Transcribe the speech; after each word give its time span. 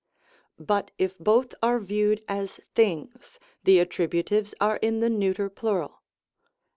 But 0.57 0.89
if 0.97 1.15
both 1.19 1.53
are 1.61 1.79
viewed 1.79 2.23
as 2.27 2.59
things, 2.73 3.37
the 3.65 3.77
attributives 3.77 4.55
are 4.59 4.77
in 4.77 4.99
the 4.99 5.11
neuter 5.11 5.47
plural. 5.47 6.01